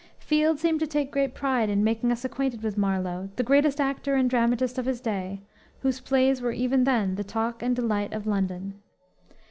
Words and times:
Field 0.17 0.57
seemed 0.57 0.79
to 0.79 0.87
take 0.87 1.11
great 1.11 1.35
pride 1.35 1.69
in 1.69 1.83
making 1.83 2.11
us 2.11 2.25
acquainted 2.25 2.63
with 2.63 2.75
Marlowe, 2.75 3.29
the 3.35 3.43
greatest 3.43 3.79
actor 3.79 4.15
and 4.15 4.31
dramatist 4.31 4.79
of 4.79 4.87
his 4.87 4.99
day, 4.99 5.41
whose 5.83 5.99
plays 5.99 6.41
were 6.41 6.51
even 6.51 6.85
then 6.85 7.13
the 7.13 7.23
talk 7.23 7.61
and 7.61 7.75
delight 7.75 8.11
of 8.11 8.25
London. 8.25 8.81